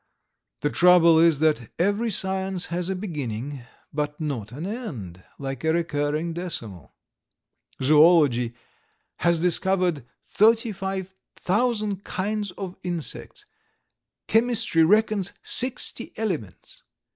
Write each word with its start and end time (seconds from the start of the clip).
The 0.61 0.71
trouble 0.71 1.19
is 1.19 1.37
that 1.41 1.69
every 1.77 2.09
science 2.09 2.65
has 2.73 2.89
a 2.89 2.95
beginning 2.95 3.61
but 3.93 4.19
not 4.19 4.51
an 4.51 4.65
end, 4.65 5.23
like 5.37 5.63
a 5.63 5.71
recurring 5.73 6.33
decimal. 6.33 6.95
Zoology 7.83 8.55
has 9.17 9.39
discovered 9.39 10.03
35,000 10.23 12.03
kinds 12.03 12.49
of 12.57 12.77
insects, 12.81 13.45
chemistry 14.25 14.83
reckons 14.83 15.33
60 15.43 16.13
elements. 16.17 16.81